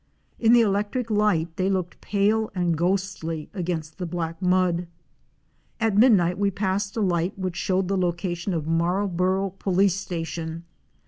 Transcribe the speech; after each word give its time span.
In 0.39 0.53
the 0.53 0.61
electric 0.61 1.11
light 1.11 1.55
they 1.57 1.69
looked 1.69 2.01
pale 2.01 2.49
and 2.55 2.75
ghostly 2.75 3.51
against 3.53 3.99
the 3.99 4.07
black 4.07 4.41
mud. 4.41 4.87
At 5.79 5.95
midnight 5.95 6.39
we 6.39 6.49
passed 6.49 6.97
a 6.97 7.01
light 7.01 7.37
which 7.37 7.55
showed 7.55 7.87
the 7.87 7.95
location 7.99 8.55
of 8.55 8.65
Marlborough 8.65 9.53
Police 9.59 9.97
Station. 9.97 10.65